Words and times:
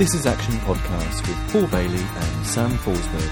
This 0.00 0.14
is 0.14 0.24
Action 0.24 0.54
Podcast 0.60 1.28
with 1.28 1.52
Paul 1.52 1.66
Bailey 1.66 2.02
and 2.02 2.46
Sam 2.46 2.70
Forsberg. 2.70 3.28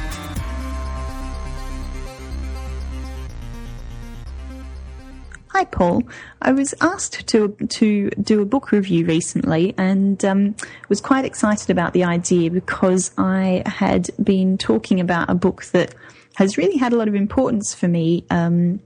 Hi, 5.47 5.65
Paul. 5.65 6.03
I 6.43 6.53
was 6.53 6.75
asked 6.83 7.27
to 7.29 7.57
to 7.71 8.11
do 8.11 8.43
a 8.43 8.45
book 8.45 8.71
review 8.71 9.07
recently, 9.07 9.75
and 9.79 10.23
um, 10.27 10.57
was 10.91 11.01
quite 11.01 11.25
excited 11.25 11.71
about 11.71 11.95
the 11.95 12.05
idea 12.05 12.51
because 12.51 13.13
I 13.17 13.63
had 13.65 14.11
been 14.23 14.59
talking 14.59 15.01
about 15.01 15.31
a 15.31 15.35
book 15.35 15.65
that 15.73 15.95
has 16.35 16.59
really 16.59 16.77
had 16.77 16.93
a 16.93 16.97
lot 16.97 17.09
of 17.09 17.15
importance 17.15 17.73
for 17.73 17.89
me 17.89 18.27
um, 18.29 18.81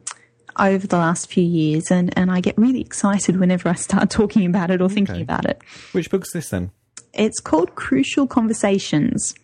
over 0.56 0.86
the 0.86 0.98
last 0.98 1.28
few 1.28 1.42
years, 1.42 1.90
and, 1.90 2.16
and 2.16 2.30
I 2.30 2.40
get 2.40 2.56
really 2.56 2.80
excited 2.80 3.40
whenever 3.40 3.68
I 3.68 3.74
start 3.74 4.08
talking 4.18 4.46
about 4.46 4.70
it 4.70 4.80
or 4.80 4.88
thinking 4.88 5.20
about 5.20 5.46
it. 5.46 5.60
Which 5.90 6.10
book's 6.10 6.32
this 6.32 6.50
then? 6.50 6.70
It's 7.14 7.40
called 7.40 7.74
Crucial 7.74 8.26
Conversations, 8.26 9.34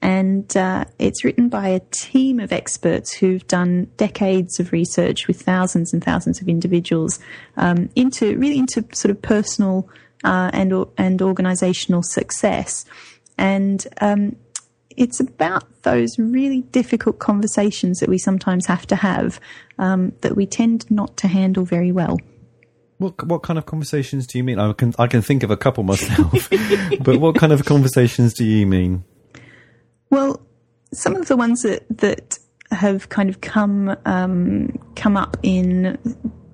and 0.00 0.56
uh, 0.56 0.84
it's 0.98 1.24
written 1.24 1.48
by 1.48 1.68
a 1.68 1.80
team 1.90 2.38
of 2.38 2.52
experts 2.52 3.12
who've 3.12 3.46
done 3.48 3.90
decades 3.96 4.60
of 4.60 4.70
research 4.70 5.26
with 5.26 5.42
thousands 5.42 5.92
and 5.92 6.02
thousands 6.02 6.40
of 6.40 6.48
individuals 6.48 7.18
um, 7.56 7.90
into 7.96 8.38
really 8.38 8.58
into 8.58 8.84
sort 8.92 9.10
of 9.10 9.20
personal 9.20 9.88
uh, 10.22 10.50
and 10.52 10.72
and 10.96 11.20
organisational 11.20 12.04
success, 12.04 12.84
and 13.36 13.86
um, 14.00 14.36
it's 14.96 15.20
about 15.20 15.64
those 15.82 16.18
really 16.18 16.62
difficult 16.62 17.18
conversations 17.18 17.98
that 18.00 18.08
we 18.08 18.18
sometimes 18.18 18.66
have 18.66 18.86
to 18.86 18.96
have 18.96 19.40
um, 19.78 20.12
that 20.20 20.36
we 20.36 20.44
tend 20.44 20.88
not 20.90 21.16
to 21.16 21.28
handle 21.28 21.64
very 21.64 21.92
well. 21.92 22.18
What 22.98 23.26
what 23.26 23.42
kind 23.42 23.58
of 23.58 23.66
conversations 23.66 24.26
do 24.26 24.38
you 24.38 24.44
mean? 24.44 24.58
I 24.58 24.72
can 24.72 24.94
I 24.98 25.06
can 25.06 25.22
think 25.22 25.42
of 25.42 25.50
a 25.50 25.56
couple 25.56 25.84
myself, 25.84 26.50
but 27.00 27.18
what 27.20 27.36
kind 27.36 27.52
of 27.52 27.64
conversations 27.64 28.34
do 28.34 28.44
you 28.44 28.66
mean? 28.66 29.04
Well, 30.10 30.40
some 30.92 31.14
of 31.14 31.28
the 31.28 31.36
ones 31.36 31.62
that 31.62 31.84
that 31.98 32.38
have 32.70 33.08
kind 33.08 33.28
of 33.28 33.40
come 33.40 33.96
um, 34.04 34.78
come 34.96 35.16
up 35.16 35.36
in 35.42 35.98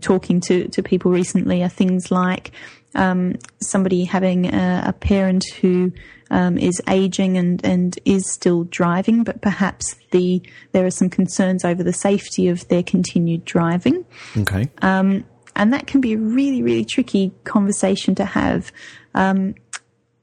talking 0.00 0.38
to, 0.38 0.68
to 0.68 0.82
people 0.82 1.10
recently 1.10 1.62
are 1.62 1.68
things 1.68 2.10
like 2.10 2.52
um, 2.94 3.36
somebody 3.62 4.04
having 4.04 4.54
a, 4.54 4.84
a 4.88 4.92
parent 4.92 5.44
who 5.60 5.90
um, 6.30 6.58
is 6.58 6.80
aging 6.88 7.36
and, 7.36 7.64
and 7.64 7.98
is 8.04 8.30
still 8.30 8.64
driving, 8.64 9.24
but 9.24 9.40
perhaps 9.40 9.96
the 10.10 10.42
there 10.72 10.84
are 10.84 10.90
some 10.90 11.08
concerns 11.08 11.64
over 11.64 11.82
the 11.82 11.92
safety 11.92 12.48
of 12.48 12.66
their 12.68 12.82
continued 12.82 13.44
driving 13.44 14.04
Okay. 14.36 14.70
And 15.56 15.72
that 15.72 15.86
can 15.86 16.00
be 16.00 16.14
a 16.14 16.18
really, 16.18 16.62
really 16.62 16.84
tricky 16.84 17.32
conversation 17.44 18.14
to 18.16 18.24
have. 18.24 18.72
Um, 19.14 19.54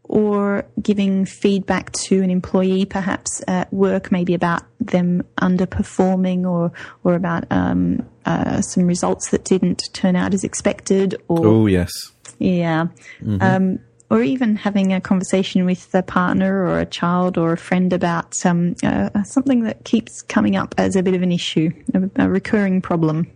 or 0.04 0.66
giving 0.82 1.24
feedback 1.24 1.90
to 1.94 2.22
an 2.22 2.30
employee, 2.30 2.84
perhaps 2.84 3.42
at 3.48 3.72
work, 3.72 4.12
maybe 4.12 4.34
about 4.34 4.62
them 4.82 5.24
underperforming, 5.40 6.46
or 6.46 6.74
or 7.06 7.16
about 7.16 7.46
um, 7.50 8.06
uh, 8.26 8.60
some 8.60 8.86
results 8.86 9.30
that 9.30 9.46
didn't 9.46 9.84
turn 9.94 10.18
out 10.18 10.34
as 10.34 10.44
expected, 10.44 11.16
or 11.30 11.48
oh 11.48 11.66
yes. 11.66 11.92
yeah. 12.40 12.88
Um, 13.40 13.80
or 14.10 14.22
even 14.22 14.58
having 14.58 14.92
a 14.92 15.00
conversation 15.00 15.66
with 15.66 15.96
a 15.96 16.04
partner 16.04 16.66
or 16.66 16.80
a 16.80 16.86
child 16.86 17.38
or 17.38 17.54
a 17.54 17.58
friend 17.58 17.94
about 17.94 18.46
um, 18.46 18.76
uh, 18.84 19.24
something 19.24 19.64
that 19.64 19.86
keeps 19.86 20.22
coming 20.24 20.58
up 20.58 20.76
as 20.78 20.98
a 20.98 21.04
bit 21.04 21.14
of 21.14 21.22
an 21.22 21.32
issue, 21.32 21.72
a, 21.94 22.26
a 22.26 22.30
recurring 22.30 22.82
problem. 22.82 23.32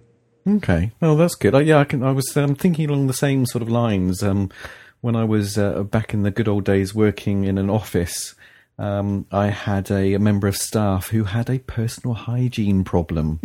Okay. 0.48 0.92
Oh, 1.02 1.16
that's 1.16 1.36
good. 1.36 1.56
Uh, 1.56 1.60
yeah, 1.60 1.80
I 1.80 1.86
can. 1.86 2.04
I 2.04 2.12
was 2.12 2.36
um, 2.38 2.56
thinking 2.56 2.90
along 2.90 3.08
the 3.08 3.14
same 3.14 3.46
sort 3.46 3.62
of 3.62 3.70
lines. 3.70 4.22
Um, 4.22 4.52
when 5.02 5.16
I 5.16 5.24
was 5.24 5.58
uh, 5.58 5.84
back 5.84 6.14
in 6.14 6.24
the 6.24 6.32
good 6.32 6.48
old 6.48 6.66
days 6.66 6.94
working 6.96 7.44
in 7.46 7.58
an 7.58 7.70
office, 7.70 8.36
um, 8.78 9.26
I 9.32 9.48
had 9.48 9.90
a, 9.90 10.14
a 10.14 10.20
member 10.20 10.48
of 10.48 10.56
staff 10.56 11.10
who 11.10 11.24
had 11.24 11.50
a 11.50 11.60
personal 11.60 12.14
hygiene 12.14 12.84
problem, 12.84 13.40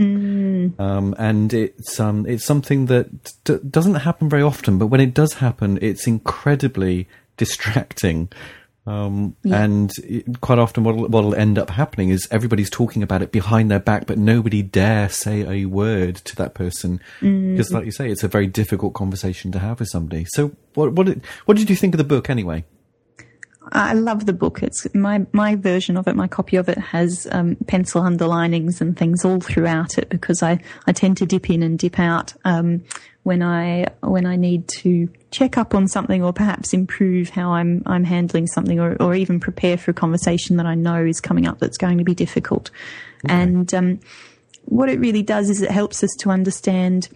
um, 0.79 1.15
and 1.19 1.53
it's 1.55 1.99
um, 2.01 2.27
it's 2.27 2.45
something 2.45 2.87
that 2.87 3.33
d- 3.45 3.59
doesn't 3.69 3.97
happen 3.97 4.29
very 4.29 4.43
often. 4.43 4.79
But 4.79 4.89
when 4.89 5.01
it 5.01 5.15
does 5.15 5.35
happen, 5.35 5.79
it's 5.81 6.07
incredibly 6.07 7.09
distracting. 7.37 8.29
Um, 8.91 9.37
And 9.45 9.93
it, 10.05 10.41
quite 10.41 10.59
often, 10.59 10.85
what 10.85 11.11
will 11.11 11.35
end 11.35 11.59
up 11.59 11.71
happening 11.71 12.11
is 12.11 12.27
everybody's 12.31 12.71
talking 12.71 13.03
about 13.03 13.23
it 13.23 13.31
behind 13.31 13.71
their 13.71 13.79
back, 13.79 14.07
but 14.07 14.19
nobody 14.19 14.63
dare 14.63 15.09
say 15.09 15.47
a 15.47 15.67
word 15.67 16.17
to 16.17 16.37
that 16.37 16.55
person 16.55 17.01
because, 17.21 17.73
like 17.73 17.85
you 17.85 17.93
say, 17.93 18.11
it's 18.11 18.25
a 18.25 18.29
very 18.29 18.47
difficult 18.47 18.95
conversation 18.95 19.53
to 19.53 19.59
have 19.59 19.81
with 19.81 19.89
somebody. 19.89 20.27
So, 20.31 20.53
what 20.75 20.93
what 20.93 21.07
did, 21.07 21.25
what 21.45 21.57
did 21.57 21.71
you 21.71 21.77
think 21.77 21.95
of 21.95 21.99
the 21.99 22.05
book 22.05 22.29
anyway? 22.29 22.65
I 23.73 23.93
love 23.93 24.27
the 24.27 24.33
book. 24.33 24.63
It's 24.63 24.93
my 24.95 25.27
my 25.33 25.55
version 25.55 25.97
of 25.97 26.09
it. 26.09 26.17
My 26.17 26.27
copy 26.27 26.57
of 26.57 26.69
it 26.69 26.79
has 26.79 27.29
um, 27.31 27.57
pencil 27.67 28.03
underlinings 28.03 28.81
and 28.81 28.97
things 28.97 29.25
all 29.25 29.41
throughout 29.41 29.99
it 29.99 30.09
because 30.09 30.43
I, 30.43 30.59
I 30.87 30.93
tend 30.93 31.19
to 31.19 31.27
dip 31.27 31.49
in 31.51 31.63
and 31.63 31.79
dip 31.79 31.99
out 31.99 32.35
um, 32.45 32.83
when 33.23 33.43
I 33.43 33.87
when 34.01 34.27
I 34.27 34.37
need 34.37 34.67
to 34.83 35.09
check 35.31 35.57
up 35.57 35.75
on 35.75 35.87
something 35.87 36.23
or 36.23 36.33
perhaps 36.33 36.73
improve 36.73 37.29
how 37.31 37.53
I'm 37.53 37.83
I'm 37.87 38.05
handling 38.05 38.47
something 38.47 38.81
or, 38.81 38.97
or 39.01 39.15
even 39.15 39.41
prepare 39.41 39.77
for 39.77 39.93
a 39.93 39.95
conversation 39.95 40.57
that 40.57 40.67
I 40.67 40.75
know 40.75 41.05
is 41.05 41.21
coming 41.21 41.47
up 41.47 41.59
that's 41.59 41.79
going 41.79 41.99
to 41.99 42.05
be 42.05 42.15
difficult. 42.15 42.71
And 43.27 43.73
um, 43.75 44.01
what 44.65 44.89
it 44.89 44.99
really 44.99 45.23
does 45.23 45.51
is 45.51 45.63
it 45.63 45.71
helps 45.71 46.03
us 46.03 46.11
to 46.21 46.31
understand 46.31 47.09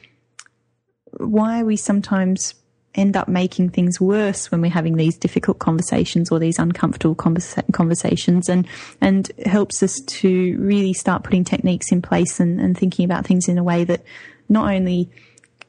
why 1.18 1.62
we 1.62 1.76
sometimes 1.76 2.54
end 2.94 3.16
up 3.16 3.26
making 3.26 3.70
things 3.70 4.00
worse 4.00 4.50
when 4.50 4.60
we're 4.60 4.70
having 4.70 4.96
these 4.96 5.16
difficult 5.16 5.58
conversations 5.58 6.30
or 6.30 6.38
these 6.38 6.58
uncomfortable 6.58 7.14
conversa- 7.14 7.64
conversations 7.72 8.48
and 8.48 8.68
and 9.00 9.32
helps 9.46 9.82
us 9.82 10.00
to 10.06 10.56
really 10.58 10.92
start 10.92 11.24
putting 11.24 11.44
techniques 11.44 11.90
in 11.90 12.00
place 12.00 12.38
and, 12.38 12.60
and 12.60 12.78
thinking 12.78 13.04
about 13.04 13.26
things 13.26 13.48
in 13.48 13.58
a 13.58 13.64
way 13.64 13.82
that 13.82 14.02
not 14.48 14.72
only 14.72 15.10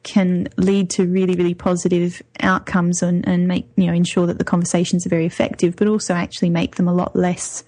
can 0.06 0.48
lead 0.56 0.90
to 0.90 1.06
really 1.06 1.36
really 1.36 1.54
positive 1.54 2.22
outcomes 2.40 3.02
and, 3.02 3.28
and 3.28 3.48
make 3.48 3.68
you 3.76 3.88
know 3.88 3.94
ensure 3.94 4.26
that 4.26 4.38
the 4.38 4.46
conversations 4.46 5.06
are 5.06 5.10
very 5.10 5.26
effective 5.26 5.76
but 5.76 5.88
also 5.88 6.14
actually 6.14 6.50
make 6.50 6.76
them 6.76 6.88
a 6.88 6.94
lot 6.94 7.14
less 7.16 7.66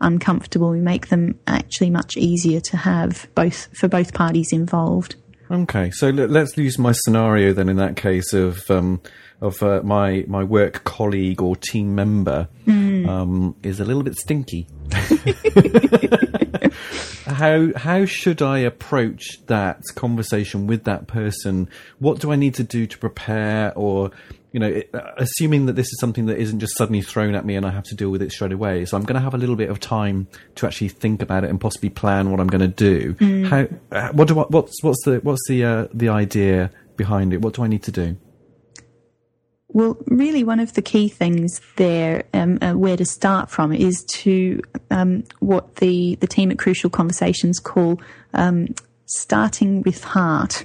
uncomfortable 0.00 0.70
we 0.70 0.80
make 0.80 1.08
them 1.08 1.38
actually 1.46 1.90
much 1.90 2.16
easier 2.16 2.60
to 2.60 2.76
have 2.78 3.28
both 3.34 3.68
for 3.76 3.88
both 3.88 4.14
parties 4.14 4.52
involved 4.52 5.16
Okay, 5.52 5.90
so 5.90 6.10
let, 6.10 6.30
let's 6.30 6.56
use 6.56 6.78
my 6.78 6.92
scenario 6.92 7.52
then. 7.52 7.68
In 7.68 7.74
that 7.74 7.96
case 7.96 8.32
of 8.32 8.70
um, 8.70 9.00
of 9.40 9.60
uh, 9.64 9.82
my 9.82 10.24
my 10.28 10.44
work 10.44 10.84
colleague 10.84 11.42
or 11.42 11.56
team 11.56 11.92
member 11.96 12.48
um, 12.68 13.56
is 13.64 13.80
a 13.80 13.84
little 13.84 14.04
bit 14.04 14.16
stinky. 14.16 14.68
how 17.30 17.72
how 17.76 18.04
should 18.04 18.42
I 18.42 18.58
approach 18.58 19.44
that 19.46 19.82
conversation 19.94 20.66
with 20.66 20.84
that 20.84 21.06
person? 21.06 21.68
What 21.98 22.20
do 22.20 22.32
I 22.32 22.36
need 22.36 22.54
to 22.54 22.64
do 22.64 22.86
to 22.86 22.98
prepare, 22.98 23.72
or 23.76 24.10
you 24.52 24.60
know, 24.60 24.68
it, 24.68 24.90
uh, 24.92 25.12
assuming 25.16 25.66
that 25.66 25.74
this 25.74 25.86
is 25.86 25.98
something 26.00 26.26
that 26.26 26.38
isn't 26.38 26.58
just 26.58 26.76
suddenly 26.76 27.02
thrown 27.02 27.34
at 27.34 27.44
me 27.44 27.54
and 27.54 27.64
I 27.64 27.70
have 27.70 27.84
to 27.84 27.94
deal 27.94 28.10
with 28.10 28.20
it 28.20 28.32
straight 28.32 28.52
away. 28.52 28.84
So 28.84 28.96
I'm 28.96 29.04
going 29.04 29.14
to 29.14 29.20
have 29.20 29.34
a 29.34 29.38
little 29.38 29.56
bit 29.56 29.70
of 29.70 29.78
time 29.78 30.26
to 30.56 30.66
actually 30.66 30.88
think 30.88 31.22
about 31.22 31.44
it 31.44 31.50
and 31.50 31.60
possibly 31.60 31.88
plan 31.88 32.30
what 32.30 32.40
I'm 32.40 32.48
going 32.48 32.60
to 32.60 33.14
do. 33.14 33.14
How 33.46 33.68
uh, 33.92 34.08
what 34.12 34.28
do 34.28 34.40
I, 34.40 34.44
what's 34.44 34.82
what's 34.82 35.04
the 35.04 35.20
what's 35.22 35.46
the 35.48 35.64
uh, 35.64 35.86
the 35.94 36.08
idea 36.08 36.70
behind 36.96 37.32
it? 37.32 37.42
What 37.42 37.54
do 37.54 37.62
I 37.62 37.68
need 37.68 37.82
to 37.84 37.92
do? 37.92 38.16
Well, 39.72 39.96
really, 40.06 40.42
one 40.42 40.58
of 40.58 40.74
the 40.74 40.82
key 40.82 41.08
things 41.08 41.60
there, 41.76 42.24
um, 42.34 42.58
uh, 42.60 42.72
where 42.72 42.96
to 42.96 43.04
start 43.04 43.50
from, 43.50 43.72
is 43.72 44.04
to 44.14 44.60
um, 44.90 45.24
what 45.38 45.76
the, 45.76 46.16
the 46.16 46.26
team 46.26 46.50
at 46.50 46.58
Crucial 46.58 46.90
Conversations 46.90 47.60
call 47.60 48.00
um, 48.34 48.74
starting 49.06 49.82
with 49.82 50.02
heart. 50.02 50.64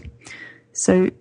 So, 0.74 1.12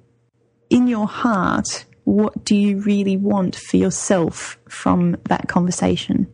in 0.70 0.88
your 0.88 1.06
heart, 1.06 1.84
what 2.04 2.44
do 2.44 2.56
you 2.56 2.80
really 2.80 3.18
want 3.18 3.56
for 3.56 3.76
yourself 3.76 4.58
from 4.66 5.16
that 5.24 5.48
conversation? 5.48 6.32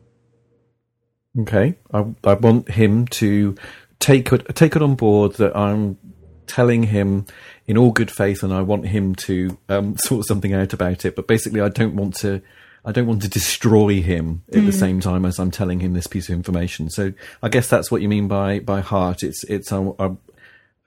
Okay, 1.41 1.77
I, 1.93 2.07
I 2.25 2.35
want 2.35 2.71
him 2.71 3.07
to 3.09 3.57
take 3.99 4.33
it 4.33 4.55
take 4.55 4.77
it 4.77 4.83
on 4.83 4.95
board 4.95 5.35
that 5.35 5.57
I'm 5.57 5.99
telling 6.47 6.85
him 6.85 7.27
in 7.71 7.79
all 7.79 7.93
good 7.93 8.11
faith, 8.11 8.43
and 8.43 8.53
I 8.53 8.63
want 8.63 8.89
him 8.89 9.15
to 9.15 9.57
um, 9.69 9.97
sort 10.05 10.27
something 10.27 10.53
out 10.53 10.73
about 10.73 11.05
it. 11.05 11.15
But 11.15 11.29
basically, 11.29 11.61
I 11.61 11.69
don't 11.69 11.95
want 11.95 12.17
to. 12.17 12.43
I 12.83 12.93
don't 12.93 13.07
want 13.07 13.21
to 13.23 13.29
destroy 13.29 14.01
him 14.01 14.43
at 14.55 14.65
the 14.65 14.73
same 14.73 15.01
time 15.01 15.27
as 15.27 15.39
I'm 15.39 15.51
telling 15.51 15.81
him 15.81 15.93
this 15.93 16.07
piece 16.07 16.31
of 16.31 16.35
information. 16.35 16.89
So 16.89 17.13
I 17.43 17.51
guess 17.51 17.69
that's 17.69 17.91
what 17.91 18.01
you 18.01 18.09
mean 18.09 18.27
by 18.27 18.59
by 18.59 18.81
heart. 18.81 19.23
It's 19.23 19.45
it's 19.45 19.71
uh, 19.71 19.91
uh, 19.91 20.15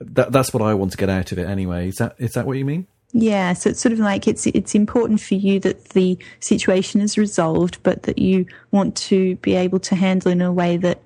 that 0.01 0.31
that's 0.31 0.53
what 0.53 0.63
I 0.63 0.73
want 0.73 0.91
to 0.91 0.97
get 0.97 1.09
out 1.09 1.31
of 1.31 1.37
it 1.37 1.47
anyway. 1.47 1.89
Is 1.89 1.97
that 1.97 2.15
is 2.17 2.33
that 2.33 2.47
what 2.47 2.57
you 2.57 2.65
mean? 2.65 2.87
Yeah, 3.13 3.53
so 3.53 3.69
it's 3.69 3.79
sort 3.79 3.93
of 3.93 3.99
like 3.99 4.27
it's 4.27 4.47
it's 4.47 4.73
important 4.73 5.21
for 5.21 5.35
you 5.35 5.59
that 5.59 5.89
the 5.89 6.17
situation 6.39 6.99
is 6.99 7.15
resolved, 7.15 7.77
but 7.83 8.03
that 8.03 8.17
you 8.17 8.47
want 8.71 8.97
to 8.97 9.35
be 9.37 9.53
able 9.53 9.79
to 9.81 9.95
handle 9.95 10.31
in 10.31 10.41
a 10.41 10.51
way 10.51 10.77
that 10.77 10.99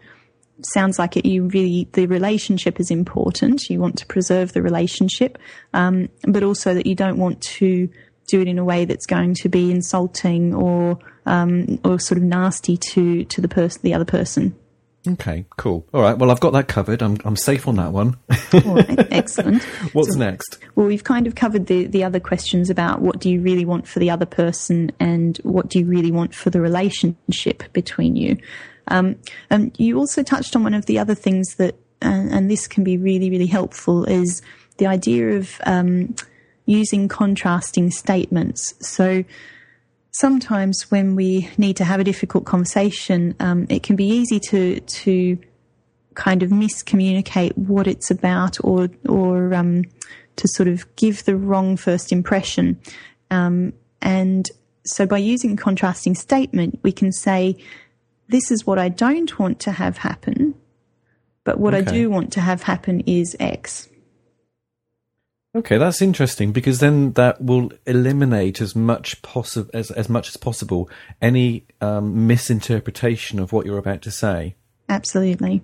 sounds 0.73 0.99
like 0.99 1.17
it. 1.17 1.25
You 1.25 1.43
really 1.47 1.87
the 1.93 2.05
relationship 2.07 2.79
is 2.79 2.91
important. 2.91 3.69
You 3.69 3.79
want 3.79 3.97
to 3.99 4.05
preserve 4.05 4.53
the 4.53 4.61
relationship, 4.61 5.37
um, 5.73 6.09
but 6.23 6.43
also 6.43 6.73
that 6.73 6.85
you 6.85 6.95
don't 6.95 7.17
want 7.17 7.41
to 7.41 7.89
do 8.27 8.41
it 8.41 8.47
in 8.47 8.59
a 8.59 8.65
way 8.65 8.85
that's 8.85 9.05
going 9.05 9.33
to 9.35 9.49
be 9.49 9.71
insulting 9.71 10.53
or 10.53 10.99
um, 11.25 11.79
or 11.83 11.99
sort 11.99 12.17
of 12.17 12.23
nasty 12.23 12.77
to 12.77 13.23
to 13.25 13.41
the 13.41 13.47
person, 13.47 13.81
the 13.83 13.93
other 13.93 14.05
person. 14.05 14.55
Okay, 15.07 15.45
cool. 15.55 15.87
All 15.93 16.01
right. 16.01 16.17
Well, 16.17 16.31
I've 16.31 16.39
got 16.39 16.51
that 16.53 16.67
covered. 16.67 17.01
I'm 17.01 17.17
I'm 17.23 17.37
safe 17.37 17.67
on 17.67 17.75
that 17.77 17.93
one. 17.93 18.17
All 18.53 18.75
right, 18.75 19.07
excellent. 19.11 19.63
What's 19.93 20.13
so, 20.13 20.19
next? 20.19 20.57
Well, 20.75 20.87
we've 20.87 21.03
kind 21.03 21.27
of 21.27 21.35
covered 21.35 21.67
the 21.67 21.85
the 21.85 22.03
other 22.03 22.19
questions 22.19 22.69
about 22.69 23.01
what 23.01 23.19
do 23.19 23.29
you 23.29 23.41
really 23.41 23.65
want 23.65 23.87
for 23.87 23.99
the 23.99 24.09
other 24.09 24.25
person 24.25 24.91
and 24.99 25.37
what 25.43 25.69
do 25.69 25.79
you 25.79 25.85
really 25.85 26.11
want 26.11 26.35
for 26.35 26.49
the 26.49 26.59
relationship 26.59 27.63
between 27.73 28.15
you. 28.15 28.37
Um, 28.89 29.15
and 29.49 29.75
you 29.79 29.97
also 29.97 30.23
touched 30.23 30.55
on 30.55 30.63
one 30.63 30.73
of 30.73 30.85
the 30.85 30.99
other 30.99 31.15
things 31.15 31.55
that, 31.55 31.75
and, 32.01 32.31
and 32.31 32.51
this 32.51 32.67
can 32.67 32.83
be 32.83 32.97
really 32.97 33.29
really 33.29 33.47
helpful, 33.47 34.05
is 34.05 34.41
the 34.77 34.87
idea 34.87 35.37
of 35.37 35.59
um, 35.65 36.15
using 36.65 37.07
contrasting 37.07 37.91
statements. 37.91 38.73
So 38.79 39.23
sometimes 40.11 40.89
when 40.89 41.15
we 41.15 41.49
need 41.57 41.77
to 41.77 41.83
have 41.83 41.99
a 41.99 42.03
difficult 42.03 42.45
conversation, 42.45 43.35
um, 43.39 43.67
it 43.69 43.83
can 43.83 43.95
be 43.95 44.07
easy 44.07 44.39
to 44.51 44.79
to 44.79 45.37
kind 46.15 46.41
of 46.41 46.49
miscommunicate 46.49 47.55
what 47.57 47.87
it's 47.87 48.11
about, 48.11 48.57
or 48.63 48.89
or 49.07 49.53
um, 49.53 49.83
to 50.37 50.47
sort 50.47 50.67
of 50.67 50.95
give 50.95 51.25
the 51.25 51.35
wrong 51.35 51.77
first 51.77 52.11
impression. 52.11 52.79
Um, 53.29 53.73
and 54.01 54.49
so, 54.85 55.05
by 55.05 55.17
using 55.17 55.55
contrasting 55.55 56.15
statement, 56.15 56.79
we 56.81 56.91
can 56.91 57.11
say, 57.11 57.57
"This 58.27 58.51
is 58.51 58.65
what 58.65 58.79
I 58.79 58.89
don't 58.89 59.37
want 59.39 59.59
to 59.61 59.71
have 59.71 59.97
happen, 59.97 60.55
but 61.43 61.59
what 61.59 61.73
okay. 61.73 61.89
I 61.89 61.93
do 61.93 62.09
want 62.09 62.33
to 62.33 62.41
have 62.41 62.63
happen 62.63 63.01
is 63.01 63.35
X." 63.39 63.89
Okay, 65.57 65.79
that's 65.79 66.03
interesting 66.03 66.51
because 66.51 66.79
then 66.79 67.13
that 67.13 67.41
will 67.41 67.71
eliminate 67.87 68.61
as 68.61 68.75
much 68.75 69.21
possi- 69.23 69.69
as 69.73 69.89
as 69.89 70.07
much 70.07 70.27
as 70.29 70.37
possible 70.37 70.87
any 71.19 71.65
um, 71.81 72.27
misinterpretation 72.27 73.39
of 73.39 73.51
what 73.51 73.65
you're 73.65 73.79
about 73.79 74.03
to 74.03 74.11
say. 74.11 74.55
Absolutely. 74.87 75.63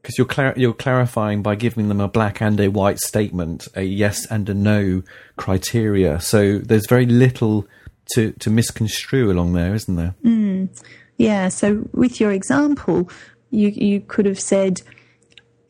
Because 0.00 0.16
you're 0.16 0.26
clar- 0.26 0.54
you're 0.56 0.72
clarifying 0.72 1.42
by 1.42 1.54
giving 1.54 1.88
them 1.88 2.00
a 2.00 2.08
black 2.08 2.40
and 2.40 2.58
a 2.60 2.68
white 2.68 2.98
statement, 2.98 3.68
a 3.74 3.82
yes 3.82 4.26
and 4.30 4.48
a 4.48 4.54
no 4.54 5.02
criteria. 5.36 6.18
So 6.20 6.58
there's 6.58 6.86
very 6.86 7.06
little 7.06 7.66
to 8.14 8.32
to 8.32 8.48
misconstrue 8.48 9.30
along 9.30 9.52
there, 9.52 9.74
isn't 9.74 9.96
there? 9.96 10.14
Mm. 10.24 10.68
Yeah. 11.16 11.48
So 11.48 11.88
with 11.92 12.20
your 12.20 12.32
example, 12.32 13.10
you 13.50 13.68
you 13.68 14.00
could 14.00 14.26
have 14.26 14.40
said, 14.40 14.82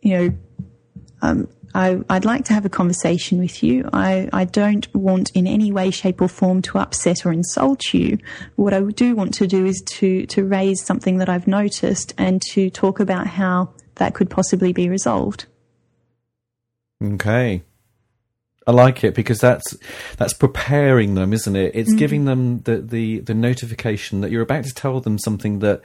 you 0.02 0.16
know, 0.16 0.34
um, 1.22 1.48
I, 1.74 1.94
would 2.08 2.24
like 2.24 2.44
to 2.46 2.54
have 2.54 2.64
a 2.64 2.68
conversation 2.68 3.40
with 3.40 3.62
you. 3.62 3.88
I, 3.92 4.28
I 4.32 4.44
don't 4.44 4.92
want 4.94 5.32
in 5.32 5.46
any 5.48 5.72
way, 5.72 5.90
shape, 5.90 6.22
or 6.22 6.28
form 6.28 6.62
to 6.62 6.78
upset 6.78 7.26
or 7.26 7.32
insult 7.32 7.92
you. 7.92 8.18
What 8.54 8.72
I 8.72 8.80
do 8.80 9.16
want 9.16 9.34
to 9.34 9.46
do 9.48 9.66
is 9.66 9.82
to, 9.96 10.24
to 10.26 10.44
raise 10.44 10.84
something 10.84 11.18
that 11.18 11.28
I've 11.28 11.48
noticed 11.48 12.14
and 12.16 12.40
to 12.52 12.70
talk 12.70 13.00
about 13.00 13.26
how 13.26 13.70
that 13.96 14.14
could 14.14 14.30
possibly 14.30 14.72
be 14.72 14.88
resolved. 14.88 15.46
Okay. 17.02 17.64
I 18.66 18.72
like 18.72 19.04
it 19.04 19.14
because 19.14 19.40
that's 19.40 19.76
that's 20.16 20.32
preparing 20.32 21.14
them, 21.14 21.32
isn't 21.32 21.56
it? 21.56 21.74
It's 21.74 21.90
mm-hmm. 21.90 21.98
giving 21.98 22.24
them 22.24 22.60
the, 22.60 22.78
the 22.78 23.20
the 23.20 23.34
notification 23.34 24.20
that 24.22 24.30
you're 24.30 24.42
about 24.42 24.64
to 24.64 24.74
tell 24.74 25.00
them 25.00 25.18
something 25.18 25.58
that 25.60 25.82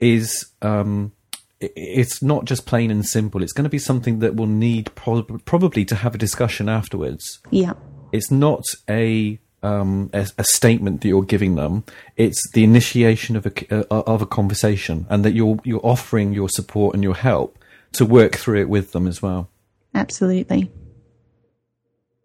is 0.00 0.46
um, 0.62 1.12
it's 1.60 2.22
not 2.22 2.44
just 2.44 2.66
plain 2.66 2.90
and 2.90 3.04
simple. 3.04 3.42
It's 3.42 3.52
going 3.52 3.64
to 3.64 3.70
be 3.70 3.78
something 3.78 4.20
that 4.20 4.36
will 4.36 4.46
need 4.46 4.94
prob- 4.94 5.44
probably 5.44 5.84
to 5.86 5.96
have 5.96 6.14
a 6.14 6.18
discussion 6.18 6.68
afterwards. 6.68 7.40
Yeah. 7.50 7.74
It's 8.12 8.30
not 8.30 8.64
a 8.88 9.38
um, 9.62 10.10
a, 10.12 10.28
a, 10.38 10.44
statement 10.44 11.00
that 11.00 11.08
you're 11.08 11.22
giving 11.22 11.56
them. 11.56 11.82
It's 12.16 12.40
the 12.52 12.62
initiation 12.62 13.34
of 13.34 13.44
a 13.44 13.74
uh, 13.74 14.02
of 14.06 14.22
a 14.22 14.26
conversation, 14.26 15.06
and 15.10 15.24
that 15.24 15.32
you're 15.32 15.58
you're 15.64 15.84
offering 15.84 16.32
your 16.32 16.48
support 16.48 16.94
and 16.94 17.02
your 17.02 17.16
help 17.16 17.58
to 17.94 18.04
work 18.04 18.36
through 18.36 18.60
it 18.60 18.68
with 18.68 18.92
them 18.92 19.08
as 19.08 19.20
well. 19.20 19.48
Absolutely. 19.94 20.70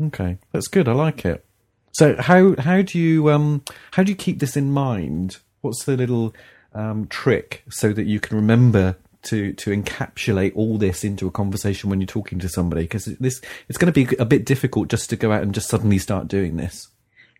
Okay, 0.01 0.37
that's 0.51 0.67
good. 0.67 0.87
I 0.87 0.93
like 0.93 1.25
it. 1.25 1.45
So 1.93 2.15
how 2.19 2.55
how 2.59 2.81
do 2.81 2.97
you 2.97 3.29
um 3.29 3.63
how 3.91 4.03
do 4.03 4.11
you 4.11 4.15
keep 4.15 4.39
this 4.39 4.57
in 4.57 4.71
mind? 4.71 5.37
What's 5.61 5.85
the 5.85 5.95
little 5.95 6.33
um, 6.73 7.07
trick 7.07 7.63
so 7.69 7.93
that 7.93 8.05
you 8.05 8.19
can 8.19 8.35
remember 8.35 8.97
to 9.23 9.53
to 9.53 9.71
encapsulate 9.71 10.53
all 10.55 10.77
this 10.77 11.03
into 11.03 11.27
a 11.27 11.31
conversation 11.31 11.89
when 11.89 12.01
you're 12.01 12.07
talking 12.07 12.39
to 12.39 12.49
somebody 12.49 12.83
because 12.83 13.05
this 13.05 13.41
it's 13.69 13.77
going 13.77 13.91
to 13.91 14.05
be 14.05 14.15
a 14.17 14.25
bit 14.25 14.45
difficult 14.45 14.89
just 14.89 15.09
to 15.09 15.15
go 15.15 15.31
out 15.31 15.43
and 15.43 15.53
just 15.53 15.69
suddenly 15.69 15.97
start 15.97 16.27
doing 16.27 16.57
this. 16.57 16.89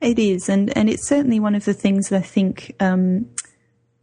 It 0.02 0.20
is, 0.20 0.50
and 0.50 0.76
and 0.78 0.90
it's 0.90 1.08
certainly 1.08 1.40
one 1.40 1.56
of 1.56 1.66
the 1.66 1.74
things 1.74 2.10
that 2.10 2.18
I 2.18 2.26
think. 2.26 2.76
Um, 2.80 3.30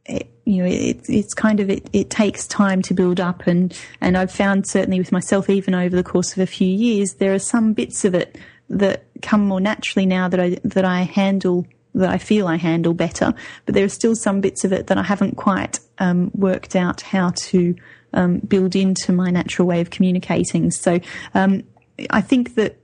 it, 0.07 0.31
you 0.51 0.63
know, 0.63 0.69
it, 0.69 1.09
it's 1.09 1.33
kind 1.33 1.61
of 1.61 1.71
it, 1.71 1.89
it 1.93 2.11
takes 2.11 2.47
time 2.47 2.83
to 2.83 2.95
build 2.95 3.21
up, 3.21 3.47
and 3.47 3.77
and 4.01 4.17
I've 4.17 4.33
found 4.33 4.67
certainly 4.67 4.99
with 4.99 5.13
myself, 5.13 5.49
even 5.49 5.75
over 5.75 5.95
the 5.95 6.03
course 6.03 6.33
of 6.33 6.39
a 6.39 6.47
few 6.47 6.69
years, 6.69 7.15
there 7.15 7.33
are 7.33 7.39
some 7.39 7.73
bits 7.73 8.05
of 8.05 8.15
it 8.15 8.37
that 8.69 9.05
come 9.23 9.47
more 9.47 9.61
naturally 9.61 10.07
now 10.07 10.29
that 10.29 10.41
I 10.41 10.59
that 10.65 10.85
I 10.85 11.03
handle 11.03 11.67
that 11.95 12.09
I 12.09 12.19
feel 12.19 12.49
I 12.49 12.57
handle 12.57 12.95
better, 12.95 13.33
but 13.65 13.75
there 13.75 13.85
are 13.85 13.91
still 13.91 14.17
some 14.17 14.41
bits 14.41 14.65
of 14.65 14.73
it 14.73 14.89
that 14.89 14.99
I 14.99 15.03
haven't 15.03 15.37
quite 15.37 15.79
um, 15.99 16.31
worked 16.35 16.75
out 16.75 17.01
how 17.01 17.31
to 17.31 17.75
um, 18.13 18.39
build 18.39 18.75
into 18.75 19.13
my 19.13 19.31
natural 19.31 19.69
way 19.69 19.81
of 19.81 19.91
communicating. 19.91 20.71
So 20.71 20.99
um, 21.35 21.63
I 22.11 22.21
think 22.21 22.55
that 22.57 22.81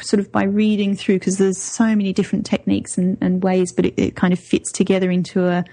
sort 0.00 0.20
of 0.20 0.32
by 0.32 0.44
reading 0.44 0.96
through, 0.96 1.16
because 1.16 1.38
there's 1.38 1.60
so 1.60 1.84
many 1.84 2.12
different 2.12 2.46
techniques 2.46 2.96
and, 2.96 3.18
and 3.20 3.42
ways, 3.42 3.72
but 3.72 3.86
it, 3.86 3.94
it, 3.96 4.16
kind 4.16 4.32
of 4.32 4.38
fits 4.38 4.72
together 4.72 5.10
into 5.10 5.46
a, 5.46 5.64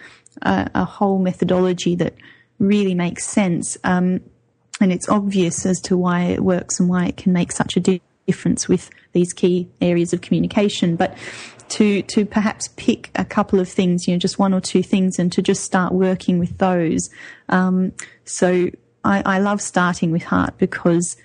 a, 0.42 0.70
a, 0.74 0.86
whole 0.86 1.20
methodology 1.20 1.96
that 1.96 2.16
really 2.60 2.96
makes 2.96 3.26
sense. 3.26 3.78
Um, 3.84 4.22
and 4.80 4.92
it's 4.92 5.10
obvious 5.10 5.66
as 5.66 5.80
to 5.82 5.98
why 5.98 6.24
it 6.24 6.44
works 6.44 6.80
and 6.80 6.90
why 6.90 7.06
it 7.06 7.18
can 7.18 7.34
make 7.34 7.52
such 7.52 7.78
a 7.78 8.00
difference 8.28 8.68
with 8.68 8.90
these 9.14 9.34
key 9.34 9.70
areas 9.80 10.14
of 10.14 10.22
communication. 10.22 10.96
But 10.96 11.18
to 11.70 12.02
to 12.02 12.26
perhaps 12.26 12.68
pick 12.76 13.12
a 13.16 13.26
couple 13.26 13.60
of 13.60 13.70
things, 13.70 14.08
you 14.08 14.14
know, 14.14 14.20
just 14.20 14.40
one 14.40 14.54
or 14.54 14.62
two 14.62 14.84
things, 14.84 15.20
and 15.20 15.32
to 15.32 15.42
just 15.42 15.64
start 15.64 15.94
working 15.94 16.40
with 16.40 16.58
those. 16.58 17.10
Um, 17.50 17.94
so 18.26 18.70
I, 19.04 19.24
I 19.26 19.40
love 19.40 19.62
starting 19.62 20.12
with 20.12 20.24
heart 20.24 20.58
because 20.58 21.16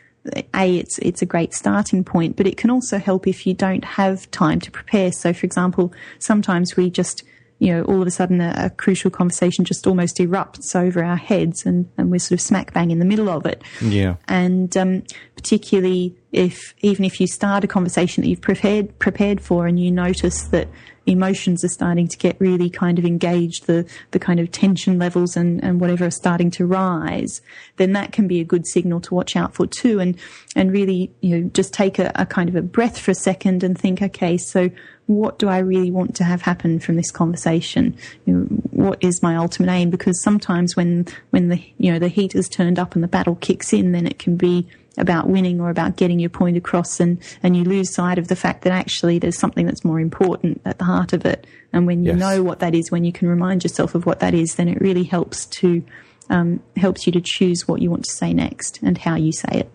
a 0.55 0.77
it's 0.77 0.99
it's 0.99 1.23
a 1.23 1.27
great 1.27 1.55
starting 1.55 2.05
point, 2.05 2.37
but 2.37 2.47
it 2.47 2.57
can 2.57 2.71
also 2.71 2.99
help 2.99 3.27
if 3.27 3.47
you 3.47 3.55
don't 3.55 3.85
have 3.85 4.31
time 4.31 4.61
to 4.61 4.71
prepare. 4.71 5.13
So, 5.13 5.33
for 5.33 5.47
example, 5.47 5.93
sometimes 6.19 6.77
we 6.77 6.91
just 6.91 7.23
you 7.59 7.73
know, 7.73 7.83
all 7.85 8.01
of 8.03 8.07
a 8.07 8.11
sudden 8.11 8.41
a, 8.41 8.55
a, 8.57 8.71
crucial 8.71 9.11
conversation 9.11 9.65
just 9.65 9.87
almost 9.87 10.19
erupts 10.19 10.77
over 10.77 11.03
our 11.03 11.17
heads 11.17 11.65
and, 11.65 11.89
and 11.97 12.11
we're 12.11 12.19
sort 12.19 12.33
of 12.33 12.41
smack 12.41 12.75
bang 12.75 12.91
in 12.91 12.99
the 12.99 13.05
middle 13.05 13.31
of 13.31 13.47
it. 13.47 13.63
Yeah. 13.81 14.17
And 14.29 14.77
um, 14.77 15.05
particularly 15.37 16.15
if, 16.33 16.75
even 16.81 17.05
if 17.05 17.19
you 17.19 17.27
start 17.27 17.65
a 17.65 17.67
conversation 17.67 18.23
that 18.23 18.29
you've 18.29 18.43
prepared, 18.43 18.99
prepared 18.99 19.41
for 19.41 19.67
and 19.67 19.81
you 19.81 19.91
notice 19.91 20.45
that 20.45 20.69
emotions 21.07 21.65
are 21.65 21.69
starting 21.69 22.09
to 22.09 22.19
get 22.19 22.37
really 22.41 22.69
kind 22.69 22.99
of 22.99 23.05
engaged, 23.05 23.67
the, 23.67 23.89
the 24.11 24.19
kind 24.19 24.41
of 24.41 24.51
tension 24.51 24.99
levels 24.99 25.37
and, 25.37 25.63
and 25.63 25.81
whatever 25.81 26.07
are 26.07 26.11
starting 26.11 26.51
to 26.53 26.67
rise, 26.67 27.41
then 27.77 27.93
that 27.93 28.13
can 28.13 28.29
be 28.29 28.41
a 28.41 28.45
good 28.45 28.67
signal 28.67 29.01
to 29.01 29.15
watch 29.15 29.37
out 29.37 29.55
for 29.55 29.67
too. 29.67 30.01
And, 30.01 30.17
and 30.55 30.73
really, 30.73 31.11
you 31.21 31.39
know, 31.39 31.51
just 31.55 31.73
take 31.73 31.99
a, 31.99 32.13
a 32.15 32.27
kind 32.27 32.49
of 32.49 32.57
a 32.57 32.63
breath 32.63 32.99
for 32.99 33.13
a 33.13 33.15
second 33.15 33.63
and 33.63 33.79
think, 33.79 34.03
okay, 34.03 34.37
so 34.37 34.71
what 35.07 35.39
do 35.39 35.49
I 35.49 35.59
really 35.59 35.91
want 35.91 36.17
to 36.17 36.25
have 36.25 36.43
happen 36.43 36.81
from 36.81 36.97
this 36.97 37.13
conversation? 37.13 37.97
You 38.25 38.35
know, 38.35 38.41
what 38.71 38.99
is 39.01 39.23
my 39.23 39.37
ultimate 39.37 39.71
aim? 39.71 39.91
Because 39.91 40.21
sometimes 40.23 40.75
when, 40.75 41.07
when 41.31 41.49
the, 41.49 41.63
you 41.79 41.93
know, 41.93 42.01
the 42.01 42.09
heat 42.09 42.35
is 42.35 42.49
turned 42.49 42.79
up 42.79 42.95
and 42.95 43.05
the 43.05 43.09
battle 43.09 43.37
kicks 43.37 43.73
in, 43.73 43.93
then 43.93 44.07
it 44.07 44.19
can 44.19 44.37
be 44.37 44.67
about 44.99 45.29
winning 45.29 45.61
or 45.61 45.71
about 45.71 45.97
getting 45.97 46.19
your 46.19 46.31
point 46.31 46.57
across 46.57 47.01
and, 47.01 47.19
and 47.43 47.57
you 47.57 47.65
lose 47.65 47.95
sight 47.95 48.19
of 48.19 48.29
the 48.29 48.37
fact 48.37 48.63
that 48.63 48.73
actually 48.73 49.19
there's 49.19 49.39
something 49.39 49.67
that's 49.67 49.85
more 49.85 50.01
important 50.01 50.61
at 50.65 50.79
the 50.79 50.85
heart 50.85 51.13
of 51.13 51.25
it. 51.25 51.47
And 51.73 51.87
when 51.87 52.05
you 52.05 52.13
yes. 52.13 52.19
know 52.19 52.43
what 52.43 52.61
that 52.61 52.75
is, 52.75 52.91
when 52.91 53.05
you 53.05 53.13
can 53.13 53.29
remind 53.29 53.63
yourself 53.63 53.95
of 53.95 54.07
what 54.07 54.21
that 54.21 54.35
is, 54.35 54.55
then 54.55 54.69
it 54.69 54.81
really 54.81 55.05
helps 55.05 55.47
to, 55.47 55.85
um, 56.31 56.63
helps 56.77 57.07
you 57.07 57.13
to 57.13 57.21
choose 57.21 57.69
what 57.69 57.83
you 57.83 57.91
want 57.91 58.05
to 58.05 58.13
say 58.13 58.33
next 58.33 58.81
and 58.83 58.99
how 58.99 59.17
you 59.17 59.33
say 59.33 59.49
it. 59.53 59.71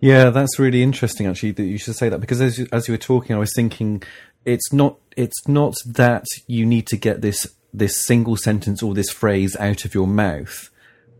Yeah, 0.00 0.30
that's 0.30 0.58
really 0.58 0.82
interesting 0.82 1.26
actually 1.26 1.52
that 1.52 1.64
you 1.64 1.78
should 1.78 1.96
say 1.96 2.10
that 2.10 2.20
because 2.20 2.40
as 2.40 2.58
you, 2.58 2.68
as 2.70 2.86
you 2.86 2.92
were 2.92 2.98
talking, 2.98 3.34
I 3.34 3.38
was 3.38 3.52
thinking 3.54 4.02
it's 4.44 4.70
not 4.72 4.98
it's 5.16 5.48
not 5.48 5.74
that 5.86 6.26
you 6.46 6.66
need 6.66 6.86
to 6.88 6.98
get 6.98 7.22
this 7.22 7.46
this 7.72 8.04
single 8.04 8.36
sentence 8.36 8.82
or 8.82 8.92
this 8.92 9.10
phrase 9.10 9.56
out 9.56 9.86
of 9.86 9.94
your 9.94 10.06
mouth 10.06 10.68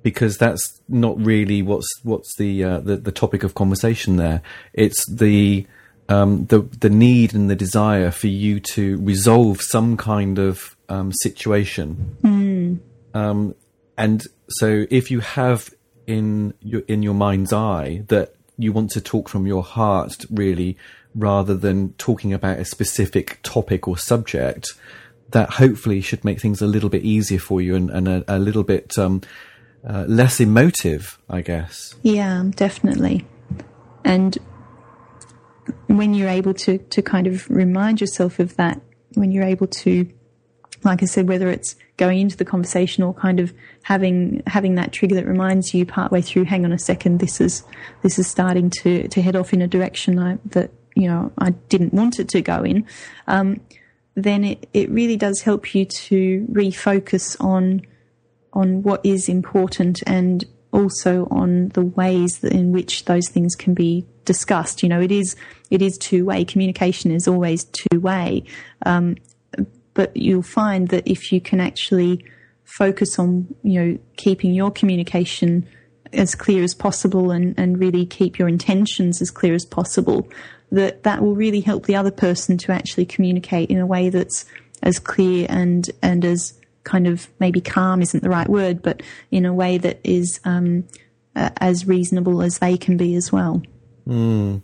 because 0.04 0.37
that's 0.37 0.80
not 0.87 1.18
really 1.18 1.62
what's 1.62 1.88
what's 2.04 2.37
the 2.37 2.62
uh, 2.62 2.78
the, 2.78 2.96
the 2.96 3.11
topic 3.11 3.42
of 3.42 3.54
conversation 3.54 4.16
there. 4.16 4.42
It's 4.73 5.04
the 5.11 5.66
um, 6.08 6.46
the 6.46 6.61
the 6.61 6.90
need 6.90 7.34
and 7.34 7.50
the 7.50 7.56
desire 7.56 8.12
for 8.12 8.28
you 8.28 8.61
to 8.75 8.99
resolve 8.99 9.61
some 9.61 9.96
kind 9.96 10.38
of 10.38 10.76
um, 10.88 11.11
situation. 11.23 12.16
Mm. 12.23 12.78
Um, 13.14 13.54
and 13.96 14.23
so, 14.49 14.87
if 14.90 15.11
you 15.11 15.20
have 15.20 15.75
in 16.06 16.52
your 16.61 16.82
in 16.87 17.02
your 17.02 17.14
mind's 17.14 17.52
eye 17.52 18.04
that 18.08 18.34
you 18.58 18.73
want 18.73 18.90
to 18.90 19.00
talk 19.00 19.28
from 19.28 19.46
your 19.46 19.62
heart, 19.62 20.26
really, 20.30 20.76
rather 21.14 21.56
than 21.56 21.94
talking 21.94 22.34
about 22.34 22.58
a 22.58 22.64
specific 22.66 23.40
topic 23.42 23.88
or 23.88 23.96
subject, 23.96 24.68
that 25.30 25.49
hopefully 25.49 26.02
should 26.02 26.25
make 26.25 26.40
things 26.40 26.61
a 26.61 26.66
little 26.66 26.90
bit 26.90 27.02
easier 27.02 27.38
for 27.38 27.62
you 27.62 27.75
and, 27.75 27.90
and 27.90 28.06
a, 28.06 28.25
a, 28.28 28.38
little 28.38 28.62
bit 28.62 28.96
um, 28.99 29.23
uh, 29.86 30.04
less 30.08 30.40
emotive, 30.40 31.18
I 31.28 31.42
guess. 31.42 31.94
Yeah, 32.02 32.44
definitely. 32.54 33.26
And 34.04 34.36
when 35.86 36.14
you're 36.14 36.28
able 36.28 36.54
to, 36.54 36.78
to 36.78 37.02
kind 37.02 37.26
of 37.26 37.48
remind 37.50 38.00
yourself 38.00 38.38
of 38.38 38.56
that, 38.56 38.80
when 39.14 39.30
you're 39.30 39.44
able 39.44 39.66
to, 39.66 40.08
like 40.82 41.02
I 41.02 41.06
said, 41.06 41.28
whether 41.28 41.48
it's 41.48 41.76
going 41.96 42.18
into 42.18 42.36
the 42.36 42.44
conversation 42.44 43.04
or 43.04 43.14
kind 43.14 43.38
of 43.40 43.54
having 43.82 44.42
having 44.46 44.74
that 44.74 44.92
trigger 44.92 45.14
that 45.14 45.26
reminds 45.26 45.72
you 45.72 45.86
partway 45.86 46.20
through, 46.20 46.44
hang 46.44 46.64
on 46.64 46.72
a 46.72 46.78
second, 46.78 47.20
this 47.20 47.40
is 47.40 47.62
this 48.02 48.18
is 48.18 48.26
starting 48.26 48.70
to 48.70 49.06
to 49.08 49.22
head 49.22 49.36
off 49.36 49.52
in 49.52 49.62
a 49.62 49.68
direction 49.68 50.18
I, 50.18 50.38
that 50.46 50.70
you 50.96 51.08
know 51.08 51.32
I 51.38 51.50
didn't 51.50 51.94
want 51.94 52.18
it 52.18 52.28
to 52.30 52.42
go 52.42 52.62
in. 52.62 52.86
Um, 53.26 53.60
then 54.16 54.44
it, 54.44 54.68
it 54.72 54.90
really 54.90 55.16
does 55.16 55.40
help 55.42 55.74
you 55.74 55.84
to 55.84 56.46
refocus 56.50 57.36
on 57.42 57.82
on 58.54 58.82
what 58.82 59.04
is 59.04 59.28
important 59.28 60.02
and 60.06 60.44
also 60.73 61.28
on 61.30 61.68
the 61.70 61.84
ways 61.84 62.42
in 62.42 62.73
which 62.73 63.04
those 63.04 63.28
things 63.28 63.54
can 63.54 63.75
be 63.75 64.04
discussed. 64.25 64.82
You 64.82 64.88
know, 64.88 65.00
it 65.00 65.12
is 65.12 65.37
it 65.70 65.82
is 65.82 65.96
two 65.99 66.25
way. 66.25 66.44
Communication 66.44 67.11
is 67.11 67.28
always 67.28 67.64
two 67.64 68.00
way, 68.00 68.44
um, 68.84 69.16
but 69.94 70.16
you'll 70.16 70.42
find 70.42 70.88
that 70.88 71.06
if 71.06 71.32
you 71.32 71.40
can 71.40 71.61
actually 71.61 72.25
focus 72.64 73.18
on 73.18 73.54
you 73.62 73.80
know 73.80 73.99
keeping 74.16 74.52
your 74.52 74.70
communication 74.70 75.66
as 76.12 76.34
clear 76.34 76.62
as 76.62 76.75
possible 76.75 77.30
and, 77.30 77.58
and 77.58 77.78
really 77.78 78.06
keep 78.06 78.38
your 78.38 78.49
intentions 78.49 79.20
as 79.20 79.30
clear 79.30 79.54
as 79.54 79.64
possible, 79.64 80.28
that 80.70 81.02
that 81.02 81.23
will 81.23 81.34
really 81.34 81.61
help 81.61 81.87
the 81.87 81.96
other 81.96 82.11
person 82.11 82.56
to 82.58 82.73
actually 82.73 83.06
communicate 83.06 83.70
in 83.70 83.78
a 83.78 83.87
way 83.87 84.08
that's 84.08 84.44
as 84.82 84.99
clear 84.99 85.46
and 85.49 85.90
and 86.02 86.25
as 86.25 86.54
kind 86.84 87.06
of 87.06 87.28
maybe 87.40 87.60
calm 87.60 88.02
isn't 88.02 88.22
the 88.22 88.30
right 88.30 88.48
word, 88.48 88.82
but 88.82 89.02
in 89.30 89.44
a 89.44 89.52
way 89.52 89.78
that 89.78 90.00
is 90.04 90.40
um, 90.44 90.86
uh, 91.34 91.50
as 91.58 91.86
reasonable 91.86 92.42
as 92.42 92.58
they 92.58 92.76
can 92.76 92.96
be 92.96 93.14
as 93.14 93.32
well. 93.32 93.62
Mm. 94.06 94.62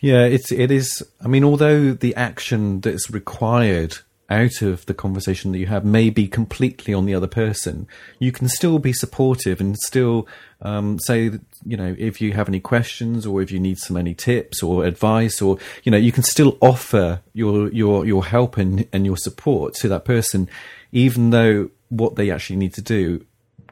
Yeah, 0.00 0.24
it's 0.24 0.50
it 0.52 0.70
is. 0.70 1.02
I 1.22 1.28
mean, 1.28 1.44
although 1.44 1.92
the 1.92 2.14
action 2.14 2.80
that's 2.80 3.10
required 3.10 3.98
out 4.30 4.60
of 4.62 4.84
the 4.86 4.94
conversation 4.94 5.52
that 5.52 5.58
you 5.58 5.66
have 5.66 5.84
may 5.84 6.10
be 6.10 6.28
completely 6.28 6.92
on 6.92 7.06
the 7.06 7.14
other 7.14 7.26
person, 7.26 7.86
you 8.18 8.30
can 8.30 8.48
still 8.48 8.78
be 8.78 8.92
supportive 8.92 9.60
and 9.60 9.76
still 9.78 10.28
um, 10.60 10.98
say, 10.98 11.30
you 11.64 11.76
know, 11.76 11.94
if 11.98 12.20
you 12.20 12.32
have 12.32 12.48
any 12.48 12.60
questions 12.60 13.24
or 13.24 13.40
if 13.40 13.50
you 13.50 13.58
need 13.58 13.78
some 13.78 13.96
any 13.96 14.14
tips 14.14 14.62
or 14.62 14.84
advice, 14.84 15.40
or 15.40 15.58
you 15.84 15.92
know, 15.92 15.98
you 15.98 16.12
can 16.12 16.22
still 16.22 16.58
offer 16.60 17.22
your 17.32 17.70
your 17.72 18.04
your 18.04 18.24
help 18.24 18.56
and 18.56 18.86
and 18.92 19.06
your 19.06 19.16
support 19.16 19.74
to 19.74 19.88
that 19.88 20.04
person, 20.04 20.48
even 20.92 21.30
though 21.30 21.70
what 21.88 22.16
they 22.16 22.30
actually 22.30 22.56
need 22.56 22.74
to 22.74 22.82
do 22.82 23.24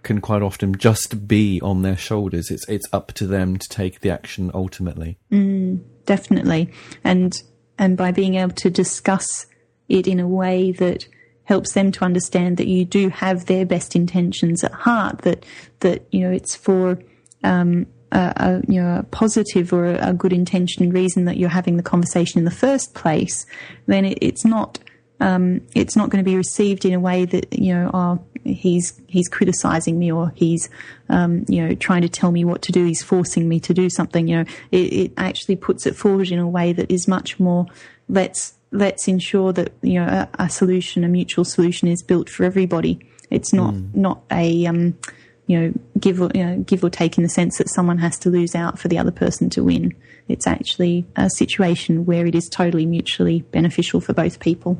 can 0.03 0.21
quite 0.21 0.41
often 0.41 0.73
just 0.77 1.27
be 1.27 1.61
on 1.61 1.83
their 1.83 1.97
shoulders. 1.97 2.51
It's 2.51 2.67
it's 2.69 2.87
up 2.93 3.13
to 3.15 3.27
them 3.27 3.57
to 3.59 3.69
take 3.69 4.01
the 4.01 4.11
action 4.11 4.51
ultimately. 4.55 5.19
Mm, 5.31 5.83
definitely, 6.07 6.73
and 7.05 7.43
and 7.79 7.97
by 7.97 8.13
being 8.13 8.37
able 8.37 8.55
to 8.55 8.71
discuss 8.71 9.47
it 9.89 10.07
in 10.07 10.21
a 10.21 10.29
way 10.29 10.73
that 10.73 11.07
helps 11.45 11.73
them 11.73 11.93
to 11.93 12.05
understand 12.05 12.57
that 12.57 12.67
you 12.67 12.85
do 12.85 13.09
have 13.09 13.47
their 13.47 13.65
best 13.65 13.97
intentions 13.97 14.63
at 14.63 14.73
heart. 14.73 15.19
That 15.19 15.45
that 15.81 16.07
you 16.11 16.21
know 16.21 16.31
it's 16.31 16.55
for 16.55 16.99
um, 17.43 17.87
a, 18.13 18.33
a, 18.37 18.73
you 18.73 18.83
know 18.83 18.99
a 18.99 19.03
positive 19.05 19.73
or 19.73 19.87
a, 19.87 20.11
a, 20.11 20.13
good 20.13 20.33
intention 20.33 20.91
reason 20.91 21.25
that 21.25 21.37
you're 21.37 21.49
having 21.49 21.77
the 21.77 21.83
conversation 21.83 22.39
in 22.39 22.45
the 22.45 22.51
first 22.51 22.95
place. 22.95 23.47
Then 23.87 24.05
it, 24.05 24.19
it's 24.21 24.45
not. 24.45 24.79
Um, 25.19 25.63
it's 25.75 25.97
not 25.97 26.11
going 26.11 26.23
to 26.23 26.31
be 26.31 26.37
received 26.37 26.85
in 26.85 26.93
a 26.93 27.01
way 27.01 27.25
that 27.25 27.59
you 27.59 27.73
know, 27.73 27.91
oh, 27.95 28.27
he's 28.45 29.01
he's 29.07 29.29
criticizing 29.29 29.99
me 29.99 30.13
or 30.13 30.31
he's 30.35 30.69
um, 31.09 31.47
you 31.49 31.67
know 31.67 31.75
trying 31.75 32.03
to 32.03 32.09
tell 32.09 32.33
me 32.33 32.45
what 32.45 32.61
to 32.63 32.73
do. 32.73 32.85
He's 32.85 33.03
forcing 33.03 33.49
me 33.49 33.59
to 33.61 33.73
do 33.73 33.89
something. 33.89 34.29
You 34.29 34.37
know, 34.37 34.45
it, 34.73 34.93
it 34.93 35.13
actually 35.17 35.57
puts 35.57 35.87
it 35.87 35.97
forward 35.97 36.31
in 36.31 36.39
a 36.39 36.49
way 36.49 36.75
that 36.75 36.91
is 36.91 37.09
much 37.09 37.41
more. 37.41 37.67
Let's 38.11 38.56
let's 38.71 39.09
ensure 39.09 39.53
that 39.53 39.73
you 39.83 39.95
know 39.95 40.07
a, 40.07 40.45
a 40.45 40.51
solution, 40.51 41.05
a 41.05 41.09
mutual 41.09 41.45
solution, 41.45 41.89
is 41.89 42.03
built 42.03 42.29
for 42.29 42.45
everybody. 42.45 43.01
It's 43.31 43.53
not 43.53 43.75
mm. 43.75 43.95
not 43.95 44.23
a 44.31 44.67
um, 44.67 44.99
you 45.47 45.61
know 45.61 45.73
give 45.99 46.21
or 46.21 46.31
you 46.35 46.45
know, 46.45 46.59
give 46.59 46.85
or 46.85 46.91
take 46.91 47.17
in 47.17 47.23
the 47.23 47.29
sense 47.29 47.59
that 47.59 47.69
someone 47.69 47.99
has 47.99 48.19
to 48.21 48.31
lose 48.31 48.55
out 48.55 48.79
for 48.79 48.89
the 48.89 48.99
other 48.99 49.11
person 49.11 49.51
to 49.51 49.65
win. 49.65 49.95
It's 50.29 50.47
actually 50.47 51.07
a 51.17 51.31
situation 51.31 52.05
where 52.05 52.27
it 52.27 52.35
is 52.35 52.49
totally 52.49 52.87
mutually 52.87 53.43
beneficial 53.43 54.01
for 54.01 54.13
both 54.13 54.41
people. 54.41 54.79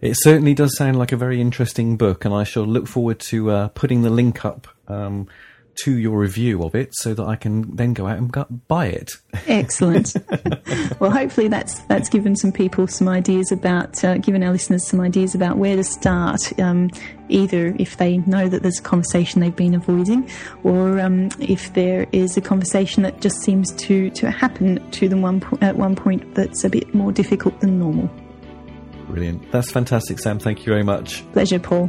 It 0.00 0.14
certainly 0.14 0.54
does 0.54 0.76
sound 0.76 0.96
like 0.96 1.10
a 1.10 1.16
very 1.16 1.40
interesting 1.40 1.96
book, 1.96 2.24
and 2.24 2.32
I 2.32 2.44
shall 2.44 2.64
look 2.64 2.86
forward 2.86 3.18
to 3.20 3.50
uh, 3.50 3.68
putting 3.68 4.02
the 4.02 4.10
link 4.10 4.44
up 4.44 4.68
um, 4.86 5.26
to 5.84 5.96
your 5.96 6.18
review 6.18 6.62
of 6.62 6.74
it 6.74 6.94
so 6.94 7.14
that 7.14 7.24
I 7.24 7.36
can 7.36 7.74
then 7.76 7.92
go 7.92 8.06
out 8.06 8.18
and 8.18 8.30
go, 8.30 8.46
buy 8.66 8.86
it. 8.86 9.12
Excellent. 9.46 10.14
well, 11.00 11.10
hopefully 11.10 11.48
that's 11.48 11.80
that's 11.80 12.08
given 12.08 12.36
some 12.36 12.52
people 12.52 12.86
some 12.86 13.08
ideas 13.08 13.52
about, 13.52 14.02
uh, 14.04 14.18
given 14.18 14.42
our 14.42 14.52
listeners 14.52 14.86
some 14.86 15.00
ideas 15.00 15.34
about 15.34 15.58
where 15.58 15.76
to 15.76 15.84
start. 15.84 16.40
Um, 16.60 16.90
either 17.28 17.74
if 17.78 17.98
they 17.98 18.18
know 18.18 18.48
that 18.48 18.62
there's 18.62 18.78
a 18.78 18.82
conversation 18.82 19.40
they've 19.40 19.54
been 19.54 19.74
avoiding, 19.74 20.28
or 20.64 20.98
um, 21.00 21.28
if 21.38 21.72
there 21.74 22.06
is 22.12 22.36
a 22.36 22.40
conversation 22.40 23.02
that 23.02 23.20
just 23.20 23.40
seems 23.42 23.72
to 23.74 24.10
to 24.10 24.30
happen 24.30 24.90
to 24.90 25.08
them 25.08 25.22
one 25.22 25.40
po- 25.40 25.58
at 25.60 25.76
one 25.76 25.94
point 25.94 26.34
that's 26.34 26.64
a 26.64 26.70
bit 26.70 26.94
more 26.94 27.12
difficult 27.12 27.60
than 27.60 27.78
normal. 27.78 28.10
Brilliant. 29.06 29.50
That's 29.52 29.70
fantastic, 29.70 30.18
Sam. 30.18 30.38
Thank 30.38 30.60
you 30.60 30.72
very 30.72 30.82
much. 30.82 31.30
Pleasure, 31.32 31.58
Paul. 31.58 31.88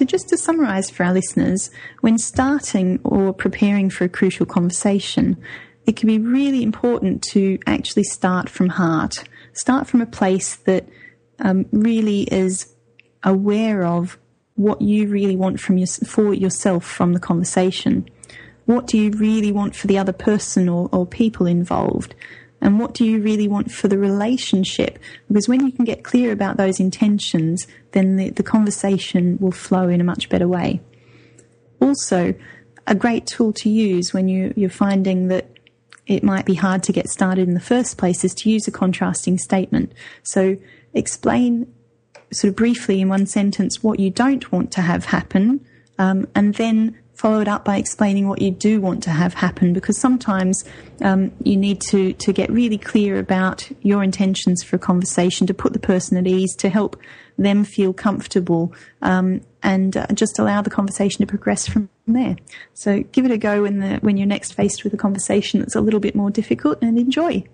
So, 0.00 0.06
just 0.06 0.30
to 0.30 0.38
summarize 0.38 0.88
for 0.88 1.04
our 1.04 1.12
listeners, 1.12 1.70
when 2.00 2.16
starting 2.16 3.00
or 3.04 3.34
preparing 3.34 3.90
for 3.90 4.04
a 4.04 4.08
crucial 4.08 4.46
conversation, 4.46 5.36
it 5.84 5.96
can 5.96 6.06
be 6.06 6.18
really 6.18 6.62
important 6.62 7.22
to 7.32 7.58
actually 7.66 8.04
start 8.04 8.48
from 8.48 8.70
heart. 8.70 9.24
Start 9.52 9.86
from 9.86 10.00
a 10.00 10.06
place 10.06 10.56
that 10.56 10.88
um, 11.38 11.66
really 11.70 12.22
is 12.22 12.74
aware 13.24 13.84
of 13.84 14.18
what 14.54 14.80
you 14.80 15.06
really 15.06 15.36
want 15.36 15.60
from 15.60 15.76
your, 15.76 15.86
for 15.86 16.32
yourself 16.32 16.82
from 16.82 17.12
the 17.12 17.20
conversation. 17.20 18.08
What 18.64 18.86
do 18.86 18.96
you 18.96 19.10
really 19.10 19.52
want 19.52 19.76
for 19.76 19.86
the 19.86 19.98
other 19.98 20.14
person 20.14 20.70
or, 20.70 20.88
or 20.92 21.04
people 21.04 21.44
involved? 21.44 22.14
And 22.60 22.78
what 22.78 22.94
do 22.94 23.04
you 23.04 23.20
really 23.20 23.48
want 23.48 23.70
for 23.72 23.88
the 23.88 23.98
relationship? 23.98 24.98
Because 25.28 25.48
when 25.48 25.64
you 25.64 25.72
can 25.72 25.84
get 25.84 26.04
clear 26.04 26.30
about 26.30 26.56
those 26.56 26.78
intentions, 26.78 27.66
then 27.92 28.16
the, 28.16 28.30
the 28.30 28.42
conversation 28.42 29.38
will 29.38 29.52
flow 29.52 29.88
in 29.88 30.00
a 30.00 30.04
much 30.04 30.28
better 30.28 30.46
way. 30.46 30.80
Also, 31.80 32.34
a 32.86 32.94
great 32.94 33.26
tool 33.26 33.52
to 33.54 33.70
use 33.70 34.12
when 34.12 34.28
you, 34.28 34.52
you're 34.56 34.68
finding 34.68 35.28
that 35.28 35.46
it 36.06 36.24
might 36.24 36.44
be 36.44 36.54
hard 36.54 36.82
to 36.82 36.92
get 36.92 37.08
started 37.08 37.46
in 37.46 37.54
the 37.54 37.60
first 37.60 37.96
place 37.96 38.24
is 38.24 38.34
to 38.34 38.50
use 38.50 38.66
a 38.66 38.72
contrasting 38.72 39.38
statement. 39.38 39.92
So 40.22 40.56
explain 40.92 41.72
sort 42.32 42.50
of 42.50 42.56
briefly 42.56 43.00
in 43.00 43.08
one 43.08 43.26
sentence 43.26 43.82
what 43.82 44.00
you 44.00 44.10
don't 44.10 44.50
want 44.50 44.72
to 44.72 44.80
have 44.80 45.06
happen, 45.06 45.64
um, 45.98 46.26
and 46.34 46.54
then 46.54 46.98
follow 47.20 47.40
it 47.40 47.48
up 47.48 47.66
by 47.66 47.76
explaining 47.76 48.26
what 48.28 48.40
you 48.40 48.50
do 48.50 48.80
want 48.80 49.02
to 49.02 49.10
have 49.10 49.34
happen 49.34 49.74
because 49.74 50.00
sometimes 50.00 50.64
um, 51.02 51.30
you 51.44 51.54
need 51.54 51.78
to, 51.78 52.14
to 52.14 52.32
get 52.32 52.50
really 52.50 52.78
clear 52.78 53.18
about 53.18 53.70
your 53.82 54.02
intentions 54.02 54.62
for 54.62 54.76
a 54.76 54.78
conversation 54.78 55.46
to 55.46 55.52
put 55.52 55.74
the 55.74 55.78
person 55.78 56.16
at 56.16 56.26
ease 56.26 56.56
to 56.56 56.70
help 56.70 56.98
them 57.36 57.62
feel 57.62 57.92
comfortable 57.92 58.72
um, 59.02 59.42
and 59.62 59.98
uh, 59.98 60.06
just 60.14 60.38
allow 60.38 60.62
the 60.62 60.70
conversation 60.70 61.18
to 61.20 61.26
progress 61.26 61.68
from 61.68 61.90
there. 62.06 62.36
So 62.72 63.02
give 63.12 63.26
it 63.26 63.30
a 63.30 63.36
go 63.36 63.62
when 63.62 63.80
the 63.80 63.98
when 63.98 64.16
you're 64.16 64.26
next 64.26 64.54
faced 64.54 64.82
with 64.82 64.94
a 64.94 64.96
conversation 64.96 65.60
that's 65.60 65.76
a 65.76 65.80
little 65.82 66.00
bit 66.00 66.14
more 66.14 66.30
difficult 66.30 66.78
and 66.80 66.98
enjoy. 66.98 67.44